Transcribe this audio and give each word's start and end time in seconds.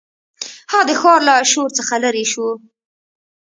هغه 0.71 0.83
د 0.89 0.91
ښار 0.99 1.19
له 1.27 1.35
شور 1.51 1.69
څخه 1.77 1.93
لیرې 2.03 2.25
شو. 2.31 2.47